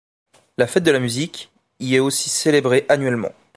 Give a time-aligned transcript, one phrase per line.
[0.57, 3.33] La fête de la musique y est aussi célébrée annuellement.